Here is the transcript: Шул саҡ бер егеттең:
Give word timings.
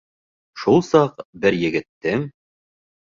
Шул 0.61 0.79
саҡ 0.87 1.21
бер 1.43 1.57
егеттең: 1.65 2.25